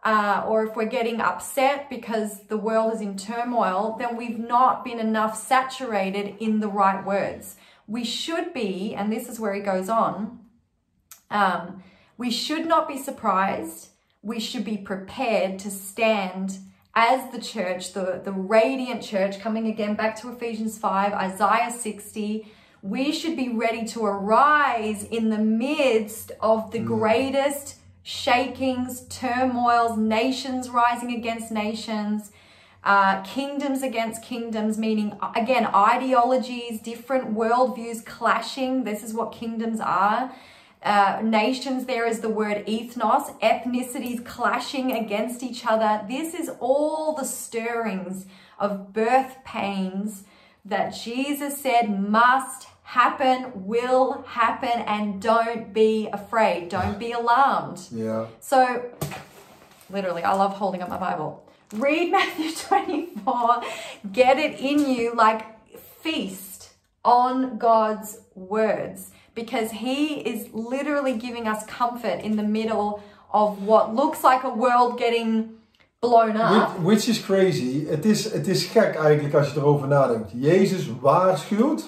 [0.04, 4.86] uh, or if we're getting upset because the world is in turmoil, then we've not
[4.86, 7.56] been enough saturated in the right words.
[7.88, 10.42] We should be, and this is where he goes on,
[11.32, 11.84] um,
[12.20, 13.90] we should not be surprised.
[14.22, 16.60] We should be prepared to stand
[16.96, 22.48] as the church, the, the radiant church, coming again back to Ephesians 5, Isaiah 60.
[22.82, 30.70] We should be ready to arise in the midst of the greatest shakings, turmoils, nations
[30.70, 32.32] rising against nations,
[32.84, 38.84] uh, kingdoms against kingdoms, meaning, again, ideologies, different worldviews clashing.
[38.84, 40.34] This is what kingdoms are.
[40.82, 46.06] Uh, nations, there is the word ethnos, ethnicities clashing against each other.
[46.08, 48.26] This is all the stirrings
[48.58, 50.24] of birth pains
[50.64, 56.70] that Jesus said must happen, will happen, and don't be afraid.
[56.70, 57.80] Don't be alarmed.
[57.92, 58.28] Ja.
[58.40, 58.90] So,
[59.90, 61.46] literally, I love holding up my Bible.
[61.74, 63.64] Read Matthew 24,
[64.14, 65.46] get it in you, like
[66.02, 66.72] feast
[67.04, 69.12] on God's words
[69.44, 73.00] because He is literally giving us comfort in the middle
[73.32, 75.50] of what looks like a world getting
[76.00, 76.52] blown up.
[76.52, 77.86] Which, which is crazy.
[77.88, 80.32] Het is, het is gek eigenlijk als je erover nadenkt.
[80.34, 81.88] Jezus waarschuwt.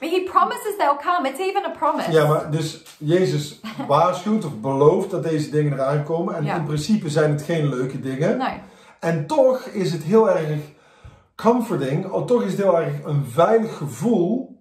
[0.00, 1.28] But He promises they'll come.
[1.28, 2.10] It's even a promise.
[2.12, 6.34] Ja, maar dus Jezus waarschuwt of belooft dat deze dingen eraan komen.
[6.34, 6.56] En Ja.
[6.56, 8.36] in principe zijn het geen leuke dingen.
[8.38, 8.46] No.
[9.00, 10.58] En toch is het heel erg
[11.36, 14.51] comforting, of toch is het heel erg een veilig gevoel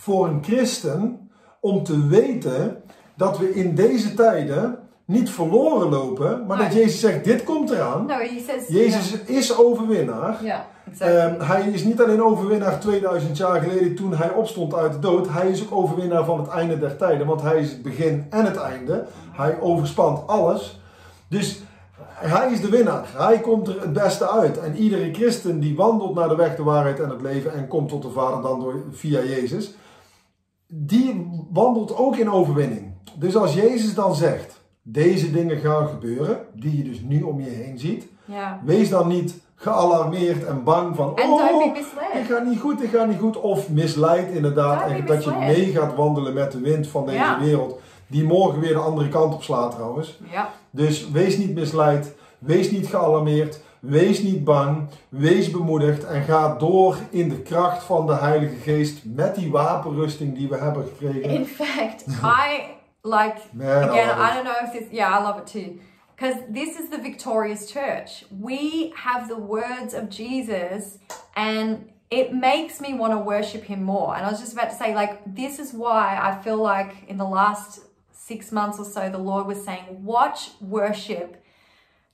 [0.00, 2.82] voor een christen om te weten
[3.14, 6.72] dat we in deze tijden niet verloren lopen, maar dat.
[6.72, 8.06] Jezus zegt, dit komt eraan.
[8.06, 8.68] No, He says.
[8.68, 10.32] Jezus is overwinnaar.
[10.32, 10.60] Yeah, yeah
[10.90, 11.16] exactly.
[11.16, 15.28] Ehm, hij is niet alleen overwinnaar 2000 jaar geleden toen hij opstond uit de dood.
[15.28, 17.26] Hij is ook overwinnaar van het einde der tijden.
[17.26, 19.04] Want hij is het begin en het einde.
[19.32, 20.80] Hij overspant alles.
[21.28, 21.62] Dus
[22.04, 23.04] hij is de winnaar.
[23.16, 24.58] Hij komt er het beste uit.
[24.58, 27.52] En iedere christen die wandelt naar de weg, de waarheid en het leven.
[27.52, 29.74] En komt tot de Vader dan door, via Jezus.
[30.72, 32.92] Die wandelt ook in overwinning.
[33.18, 36.38] Dus als Jezus dan zegt, deze dingen gaan gebeuren.
[36.54, 38.06] Die je dus nu om je heen ziet.
[38.24, 38.52] yeah.
[38.64, 41.74] Wees dan niet gealarmeerd en bang van, be oh,
[42.12, 43.40] dit gaat niet goed, dit gaat niet goed.
[43.40, 47.40] Of misleid inderdaad, eigenlijk dat je mee gaat wandelen met de wind van deze Ja.
[47.40, 47.80] wereld.
[48.06, 50.18] Die morgen weer de andere kant op slaat trouwens.
[50.30, 50.44] Yeah.
[50.70, 56.96] Dus wees niet misleid, wees niet gealarmeerd, wees niet bang, wees bemoedigd en ga door
[57.10, 61.30] in de kracht van de Heilige Geest met die wapenrusting die we hebben gekregen.
[61.30, 62.62] In fact, I
[63.02, 64.06] like Man, again.
[64.06, 64.90] love I, don't know if this.
[64.90, 65.80] Yeah, I love it too,
[66.16, 68.24] because this is the victorious church.
[68.40, 70.98] We have the words of Jesus,
[71.34, 71.76] and
[72.08, 74.16] it makes me want to worship Him more.
[74.16, 77.16] And I was just about to say, like, this is why I feel like in
[77.16, 77.80] the last
[78.12, 81.36] six months or so, the Lord was saying, watch worship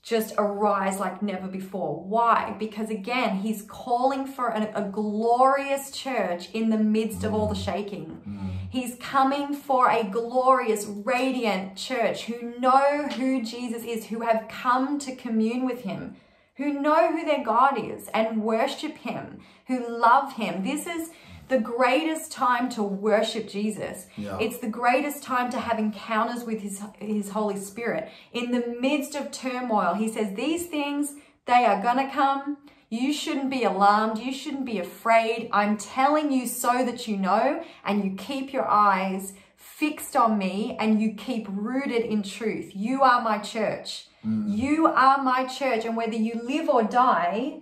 [0.07, 2.01] just arise like never before.
[2.01, 2.55] Why?
[2.61, 7.57] Because again, he's calling for an, a glorious church in the midst of all the
[7.57, 7.65] mm.
[7.65, 8.23] shaking.
[8.25, 8.51] Mm.
[8.71, 15.01] He's coming for a glorious, radiant church who know who Jesus is, who have come
[15.01, 16.15] to commune with him,
[16.55, 20.63] who know who their God is and worship him, who love him.
[20.63, 21.11] This is
[21.49, 24.07] the greatest time to worship Jesus.
[24.17, 24.39] Yeah.
[24.41, 28.09] It's the greatest time to have encounters with his his Holy Spirit.
[28.33, 31.15] In the midst of turmoil, he says these things
[31.47, 32.59] they are going to come.
[32.89, 34.19] You shouldn't be alarmed.
[34.19, 35.49] You shouldn't be afraid.
[35.53, 40.77] I'm telling you so that you know and you keep your eyes fixed on me
[40.79, 42.73] and you keep rooted in truth.
[42.75, 44.07] You are my church.
[44.25, 44.57] Mm.
[44.57, 47.59] You are my church and whether you live or die,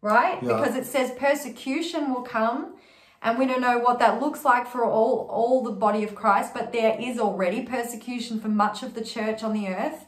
[0.00, 0.42] right?
[0.42, 0.56] Yeah.
[0.56, 2.74] Because it says persecution will come.
[3.24, 6.52] And we don't know what that looks like for all, all the body of Christ,
[6.52, 10.00] but there is already persecution for much of the church on the earth.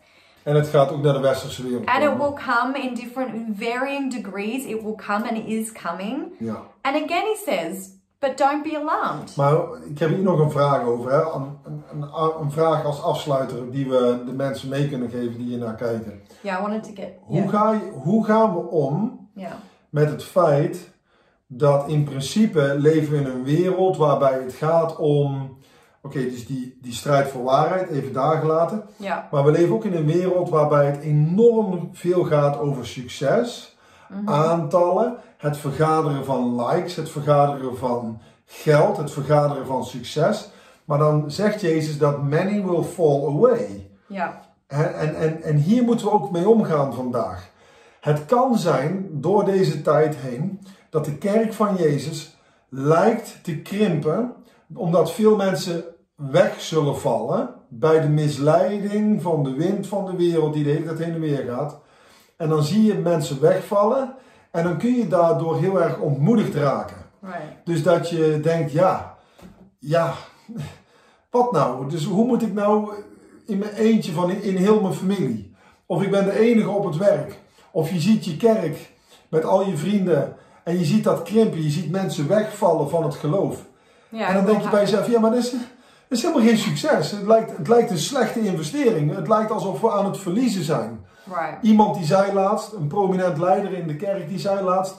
[0.43, 1.87] En het gaat ook naar de westerse wereld.
[1.87, 4.65] And it will come in different, in varying degrees.
[4.65, 6.33] It will come and is coming.
[6.39, 6.63] Ja.
[6.81, 9.37] And again, he says, but don't be alarmed.
[9.37, 9.57] Maar
[9.89, 11.11] ik heb hier nog een vraag over.
[11.11, 11.21] Hè?
[11.23, 12.09] Een, een,
[12.41, 16.21] een, vraag als afsluiter die we de mensen mee kunnen geven die hier naar kijken.
[16.41, 17.13] Yeah, I wanted to get.
[17.21, 19.53] Hoe, ga je, hoe gaan we om Yeah.
[19.91, 20.95] met het feit
[21.47, 25.57] dat in principe leven we in een wereld waarbij het gaat om.
[26.03, 28.85] Oké, dus die, die strijd voor waarheid, even daar gelaten.
[28.97, 29.19] Yeah.
[29.31, 33.77] Maar we leven ook in een wereld waarbij het enorm veel gaat over succes,
[34.25, 40.51] aantallen, het vergaderen van likes, het vergaderen van geld, het vergaderen van succes.
[40.85, 43.91] Maar dan zegt Jezus dat many will fall away.
[44.67, 47.51] En, en, en, en hier moeten we ook mee omgaan vandaag.
[48.01, 52.37] Het kan zijn door deze tijd heen dat de kerk van Jezus
[52.69, 54.33] lijkt te krimpen,
[54.75, 60.55] omdat veel mensen weg zullen vallen bij de misleiding van de wind van de wereld
[60.55, 61.81] die de hele tijd heen en weer gaat.
[62.37, 64.15] En dan zie je mensen wegvallen
[64.51, 66.97] en dan kun je daardoor heel erg ontmoedigd raken.
[67.65, 69.17] Dus dat je denkt, ja,
[69.79, 70.15] ja,
[71.31, 71.89] wat nou?
[71.89, 72.93] Dus hoe moet ik nou
[73.47, 75.55] in mijn eentje van in, in heel mijn familie?
[75.87, 77.39] Of ik ben de enige op het werk.
[77.71, 78.91] Of je ziet je kerk
[79.29, 81.63] met al je vrienden en je ziet dat krimpen.
[81.63, 83.57] Je ziet mensen wegvallen van het geloof.
[84.09, 84.29] Yeah.
[84.29, 85.61] en dan denk je bij jezelf, ja, maar dat is, dat
[86.09, 87.11] is helemaal geen succes.
[87.11, 89.15] Het lijkt, het lijkt een slechte investering.
[89.15, 91.05] Het lijkt alsof we aan het verliezen zijn.
[91.25, 91.63] Right.
[91.63, 94.95] Iemand die zei laatst, een prominent leider in de kerk, die zei laatst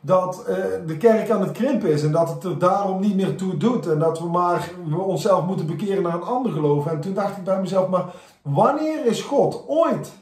[0.00, 3.36] dat eh, de kerk aan het krimpen is en dat het er daarom niet meer
[3.36, 6.86] toe doet en dat we maar we onszelf moeten bekeren naar een ander geloof.
[6.86, 8.04] En toen dacht ik bij mezelf, maar
[8.42, 10.12] wanneer is God ooit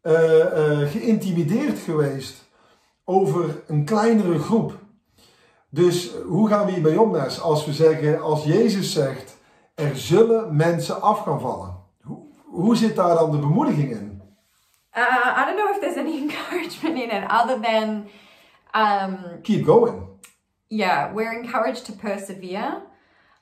[0.00, 2.45] eh, eh, geïntimideerd geweest
[3.06, 4.72] over een kleinere groep?
[5.70, 7.40] Dus hoe gaan we hiermee om, Nes?
[7.40, 9.36] Als we zeggen, als Jezus zegt,
[9.74, 11.76] er zullen mensen af gaan vallen.
[12.02, 14.22] Hoe, hoe zit daar dan de bemoediging in?
[14.96, 18.08] Uh, I don't know if there's any encouragement in it other than,
[18.74, 20.06] um, keep going.
[20.68, 22.82] yeah, we're encouraged to persevere.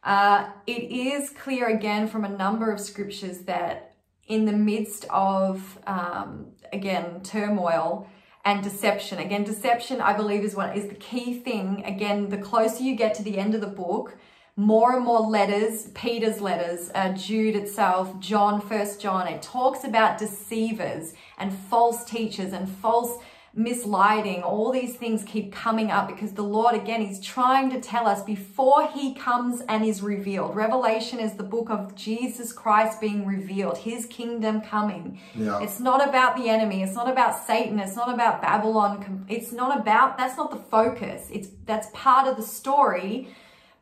[0.02, 3.94] Uh, it is clear again from a number of scriptures that
[4.26, 8.06] in the midst of, um, again, turmoil
[8.44, 11.82] and deception, again, deception, I believe, is what is the key thing.
[11.86, 14.16] Again, the closer you get to the end of the book,
[14.56, 20.18] more and more letters, Peter's letters, uh, Jude itself, John, First John, it talks about
[20.18, 23.18] deceivers and false teachers and false
[23.56, 24.42] misleading.
[24.42, 28.22] All these things keep coming up because the Lord, again, is trying to tell us
[28.22, 30.54] before He comes and is revealed.
[30.56, 35.20] Revelation is the book of Jesus Christ being revealed, His kingdom coming.
[35.34, 35.60] Yeah.
[35.62, 36.82] It's not about the enemy.
[36.82, 37.78] It's not about Satan.
[37.78, 39.24] It's not about Babylon.
[39.28, 41.28] It's not about, that's not the focus.
[41.32, 43.28] It's, that's part of the story.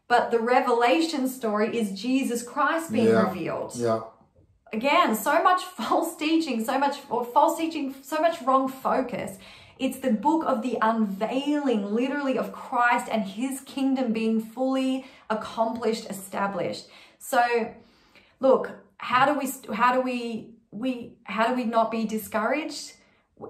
[0.09, 3.23] But the revelation story is Jesus Christ being Yeah.
[3.29, 4.03] revealed Ja,
[4.71, 9.39] again so much false teaching so much or false teaching so much wrong focus
[9.79, 16.09] it's the book of the unveiling literally of christ and his kingdom being fully accomplished
[16.11, 16.87] established.
[17.19, 17.75] So
[18.41, 22.95] look how do we how do we we how do we not be discouraged?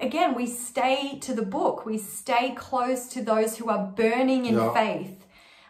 [0.01, 1.85] Again we stay to the book.
[1.85, 4.73] We stay close to those who are burning in Yeah.
[4.73, 5.19] faith.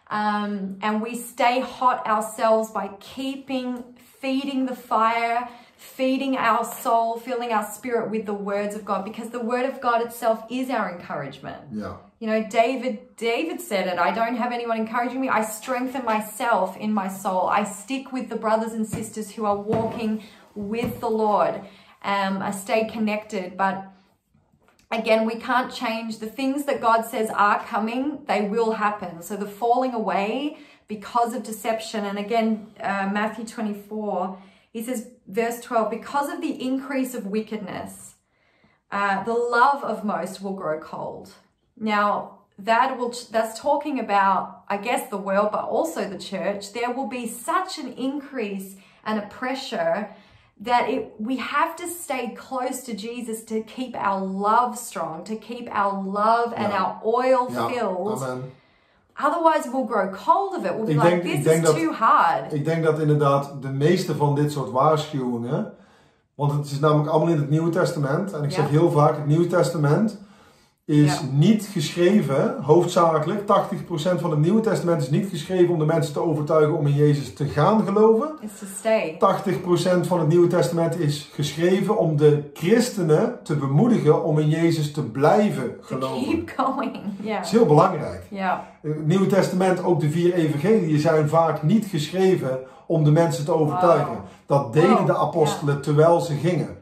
[0.09, 3.83] Um, and we stay hot ourselves by keeping
[4.21, 5.49] feeding the fire
[5.95, 9.81] feeding our soul filling our spirit with the words of god because the word of
[9.81, 11.61] god itself is our encouragement.
[11.71, 11.97] Yeah.
[12.19, 15.29] you know david david said it i don't have anyone encouraging me.
[15.29, 17.47] I strengthen myself in my soul.
[17.47, 20.23] I stick with the brothers and sisters who are walking
[20.55, 21.61] with the lord
[22.03, 23.57] um, i stay connected.
[23.57, 23.85] But
[24.91, 26.19] again, we can't change.
[26.19, 29.21] The things that God says are coming, they will happen.
[29.21, 34.37] So the falling away because of deception, and again, uh, Matthew 24,
[34.73, 38.15] he says, verse 12, because of the increase of wickedness,
[38.91, 41.31] uh, the love of most will grow cold.
[41.79, 46.91] Now, that will that's talking about i guess the world but also the church there
[46.91, 50.09] will be such an increase and a pressure
[50.59, 55.35] that it we have to stay close to jesus to keep our love strong to
[55.35, 56.77] keep our love and Ja.
[56.77, 58.51] our oil Ja, filled amen.
[59.15, 61.91] Otherwise we'll grow cold of it we'll be Ik like denk- this is dat- too
[61.91, 65.73] hard Ik denk dat inderdaad de meeste van dit soort waarschuwingen,
[66.35, 68.55] want het is namelijk allemaal in het Nieuwe Testament, en ik Ja.
[68.55, 70.17] zeg heel vaak het Nieuwe Testament
[70.85, 71.19] is Ja.
[71.31, 76.19] niet geschreven, hoofdzakelijk, 80% van het Nieuwe Testament is niet geschreven om de mensen te
[76.19, 78.29] overtuigen om in Jezus te gaan geloven.
[78.41, 79.15] It's to stay.
[79.17, 84.91] 80% van het Nieuwe Testament is geschreven om de christenen te bemoedigen om in Jezus
[84.91, 86.23] te blijven To geloven.
[86.23, 86.97] keep going.
[87.21, 87.35] Yeah.
[87.37, 88.23] Dat is heel belangrijk.
[88.29, 88.59] Yeah.
[88.81, 93.53] Het Nieuwe Testament, ook de vier evangeliën, zijn vaak niet geschreven om de mensen te
[93.53, 94.07] overtuigen.
[94.07, 94.17] Wow.
[94.45, 96.81] Dat deden Wow, de apostelen terwijl ze gingen.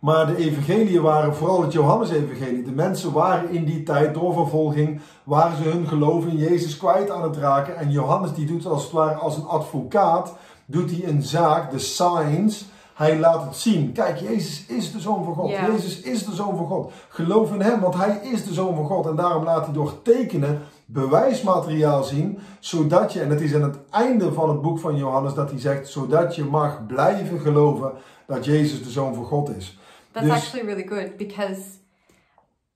[0.00, 2.62] Maar de evangeliën waren vooral het Johannes-evangelie.
[2.62, 7.10] De mensen waren in die tijd door vervolging, waren ze hun geloof in Jezus kwijt
[7.10, 7.76] aan het raken.
[7.76, 10.36] En Johannes die doet als het ware als een advocaat,
[10.66, 12.64] doet hij een zaak, de signs.
[12.94, 13.92] Hij laat het zien.
[13.92, 15.50] Kijk, Jezus is de Zoon van God.
[15.50, 15.66] Ja.
[15.66, 16.92] Jezus is de Zoon van God.
[17.08, 19.06] Geloof in Hem, want Hij is de Zoon van God.
[19.06, 23.78] En daarom laat hij door tekenen bewijsmateriaal zien, zodat je, en het is aan het
[23.90, 27.92] einde van het boek van Johannes dat hij zegt, zodat je mag blijven geloven
[28.26, 29.78] dat Jezus de Zoon van God is.
[30.12, 31.78] That's Dus- actually really good because,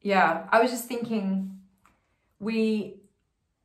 [0.00, 1.58] yeah, I was just thinking
[2.38, 3.00] we,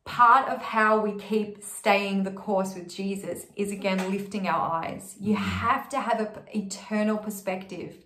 [0.05, 5.15] part of how we keep staying the course with Jesus is again lifting our eyes.
[5.19, 5.43] You mm-hmm.
[5.43, 8.05] have to have an eternal perspective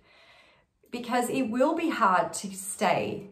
[0.90, 3.30] because it will be hard to stay.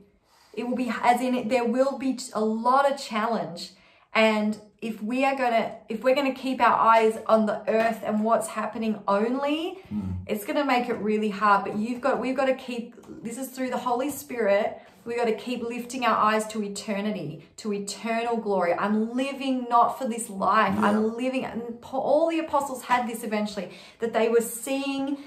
[0.54, 3.70] It will be, as in, there will be a lot of challenge.
[4.14, 8.24] And if we are gonna, if we're gonna keep our eyes on the earth and
[8.24, 10.10] what's happening only, hmm.
[10.26, 11.64] it's gonna make it really hard.
[11.64, 12.96] But you've got, we've got to keep.
[13.22, 14.82] This is through the Holy Spirit.
[15.04, 18.72] We've got to keep lifting our eyes to eternity, to eternal glory.
[18.74, 20.78] I'm living not for this life.
[20.78, 25.18] I'm living, and all the apostles had this eventually, that they were seeing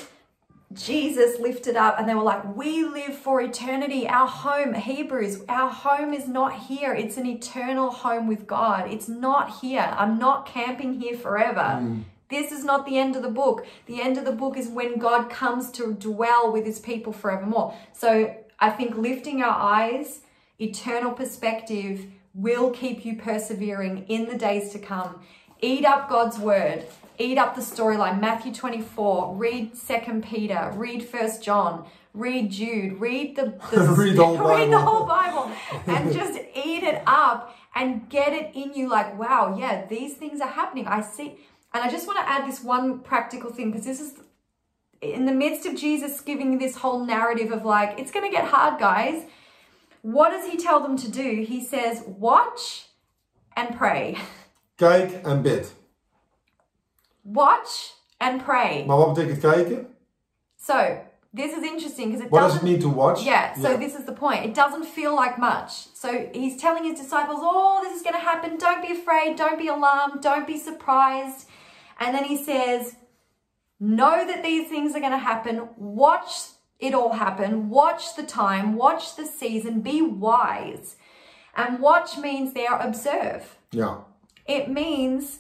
[0.73, 4.08] Jesus lifted up and they were like, We live for eternity.
[4.08, 6.93] Our home, Hebrews, our home is not here.
[6.93, 8.91] It's an eternal home with God.
[8.91, 9.93] It's not here.
[9.97, 11.78] I'm not camping here forever.
[11.78, 12.01] Hmm.
[12.30, 13.67] This is not the end of the book.
[13.86, 17.75] The end of the book is when God comes to dwell with his people forevermore.
[17.93, 20.21] So I think lifting our eyes,
[20.60, 25.21] eternal perspective, will keep you persevering in the days to come.
[25.62, 26.86] Eat up God's word.
[27.17, 28.19] Eat up the storyline.
[28.19, 29.36] Matthew 24.
[29.36, 30.71] Read 2 Peter.
[30.75, 31.86] Read 1 John.
[32.13, 32.99] Read Jude.
[32.99, 34.80] Read the, the Read the whole read the Bible.
[34.80, 35.51] whole Bible.
[35.88, 40.41] And just eat it up and get it in you like, wow, yeah, these things
[40.41, 40.88] are happening.
[40.88, 41.38] I see.
[41.73, 44.13] And I just want to add this one practical thing because this is
[45.01, 48.45] in the midst of Jesus giving this whole narrative of like, it's going to get
[48.45, 49.23] hard, guys.
[50.01, 51.43] What does he tell them to do?
[51.47, 52.88] He says, watch
[53.58, 54.17] and pray.
[54.78, 55.67] Kijk en bid.
[57.26, 58.84] Watch and pray.
[58.88, 59.88] Maar wat betekent kijken?
[60.56, 60.98] So,
[61.34, 62.68] this is interesting because it What does doesn't.
[62.68, 63.24] it mean to watch?
[63.24, 64.46] Yeah, so this is the point.
[64.46, 65.88] It doesn't feel like much.
[65.94, 68.58] So he's telling his disciples, oh, this is going to happen.
[68.58, 69.36] Don't be afraid.
[69.36, 70.22] Don't be alarmed.
[70.22, 71.48] Don't be surprised.
[72.00, 72.96] And then he says,
[73.80, 75.68] know that these things are going to happen.
[75.78, 76.32] Watch
[76.80, 77.70] it all happen.
[77.70, 78.76] Watch the time.
[78.76, 79.82] Watch the season.
[79.82, 80.96] Be wise.
[81.56, 83.58] And watch means there observe.
[83.72, 83.98] Yeah.
[84.46, 85.40] It means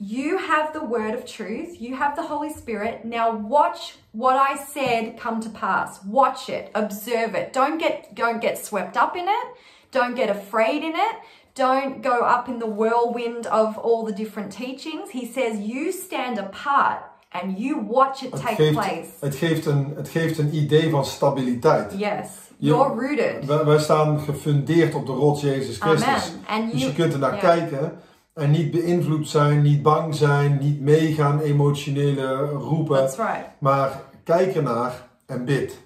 [0.00, 3.04] you have the word of truth, you have the Holy Spirit.
[3.04, 6.00] Now watch what I said come to pass.
[6.04, 7.52] Watch it, observe it.
[7.52, 9.46] Don't get don't get swept up in it.
[9.90, 11.16] Don't get afraid in it.
[11.54, 15.10] Don't go up in the whirlwind of all the different teachings.
[15.10, 16.98] He says you stand apart
[17.32, 19.08] and you watch it take geeft, place.
[19.20, 21.92] het, geeft een, het geeft een idee van stabiliteit.
[21.98, 22.28] Yes.
[22.58, 23.44] You- You're rooted.
[23.46, 26.06] Wij, wij staan gefundeerd op de rots Jezus Christus.
[26.08, 26.44] Amen.
[26.48, 27.40] And Dus you- je kunt er naar ja.
[27.40, 28.00] kijken
[28.40, 32.96] en niet beïnvloed zijn, niet bang zijn, niet meegaan, emotionele roepen.
[32.96, 33.46] That's right.
[33.58, 35.80] Maar kijk ernaar en bid.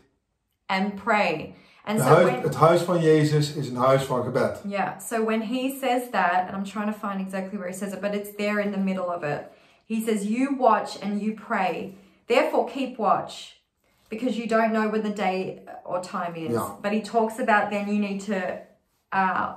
[0.66, 1.54] And pray.
[1.84, 4.60] And so huis- when, het huis van Jezus is een huis van gebed.
[4.66, 7.92] Yeah, so when he says that, and I'm trying to find exactly where he says
[7.92, 9.40] it, but it's there in the middle of it.
[9.86, 11.94] He says, You watch and you pray.
[12.26, 13.60] Therefore, keep watch
[14.08, 16.52] because you don't know when the day or time is.
[16.52, 16.68] Yeah.
[16.80, 18.60] But he talks about then you need to.
[19.12, 19.52] Uh,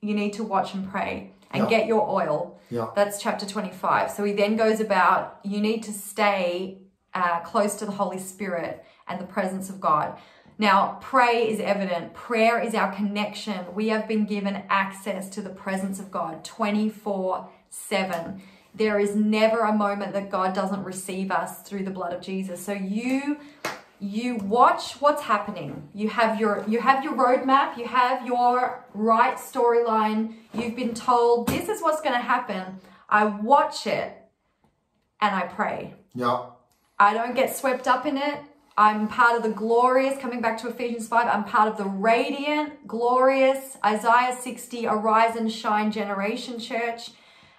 [0.00, 1.68] you need to watch and pray and Yeah.
[1.70, 2.58] get your oil.
[2.70, 2.90] Ja.
[2.94, 4.10] That's chapter 25.
[4.10, 6.78] So he then goes about you need to stay
[7.14, 10.16] uh, close to the Holy Spirit and the presence of God.
[10.58, 12.12] Now, pray is evident.
[12.12, 13.64] Prayer is our connection.
[13.74, 18.42] We have been given access to the presence of God 24 7.
[18.74, 22.64] There is never a moment that God doesn't receive us through the blood of Jesus.
[22.64, 23.38] So you
[24.00, 25.88] you watch what's happening.
[25.94, 30.34] You have your you have your roadmap you have your right storyline.
[30.54, 32.80] You've been told this is what's going to happen.
[33.08, 34.16] I watch it
[35.20, 35.94] and i pray.
[36.14, 36.52] Ja.
[36.98, 38.40] i don't get swept up in it.
[38.76, 42.86] I'm part of the glorious coming back to ephesians 5 i'm part of the radiant
[42.86, 47.10] glorious isaiah 60 arise and shine generation church.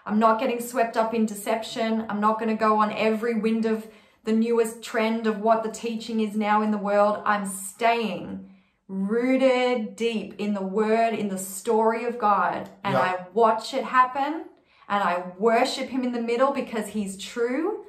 [0.04, 2.06] I'm not getting swept up in deception.
[2.10, 3.86] I'm not going to go on every wind of
[4.24, 7.22] the newest trend of what the teaching is now in the world.
[7.26, 8.50] I'm staying
[8.88, 13.02] rooted deep in the word, in the story of God, and Yeah.
[13.02, 14.46] I watch it happen
[14.88, 17.86] and I worship Him in the middle because He's true,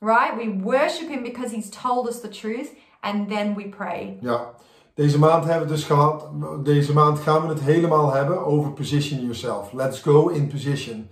[0.00, 0.36] right?
[0.36, 4.18] We worship Him because He's told us the truth, and then we pray.
[4.20, 4.50] Ja,
[4.94, 6.28] deze maand hebben we dus gehad.
[6.64, 9.72] Deze maand gaan we het helemaal hebben over position yourself.
[9.72, 11.08] Let's go in position.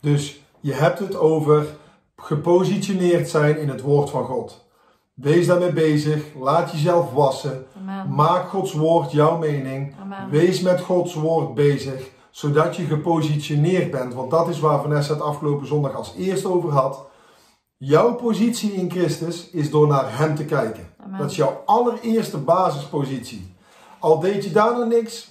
[0.00, 1.66] Dus je hebt het over
[2.22, 4.66] gepositioneerd zijn in het woord van God.
[5.14, 6.24] Wees daarmee bezig.
[6.38, 7.66] Laat jezelf wassen.
[7.76, 8.14] Amen.
[8.14, 9.94] Maak Gods woord jouw mening.
[10.00, 10.30] Amen.
[10.30, 14.14] Wees met Gods woord bezig, zodat je gepositioneerd bent.
[14.14, 17.06] Want dat is waar Vanessa het afgelopen zondag als eerste over had.
[17.76, 20.88] Jouw positie in Christus is door naar Hem te kijken.
[21.04, 21.18] Amen.
[21.18, 23.54] Dat is jouw allereerste basispositie.
[23.98, 25.30] Al deed je daarna niks,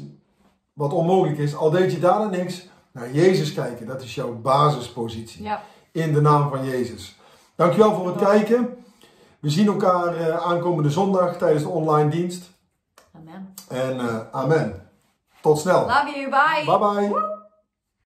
[0.73, 3.87] wat onmogelijk is, al deed je daarna niks, naar Jezus kijken.
[3.87, 5.43] Dat is jouw basispositie.
[5.43, 5.59] Yep.
[5.97, 7.15] In de naam van Jezus.
[7.55, 8.85] Dankjewel voor het kijken.
[9.39, 12.49] We zien elkaar eh, aankomende zondag tijdens de online dienst.
[13.15, 13.53] Amen.
[13.67, 14.89] En eh, amen.
[15.41, 15.79] Tot snel.
[15.79, 16.29] Love you.
[16.29, 16.77] Bye.
[16.77, 17.35] Bye bye.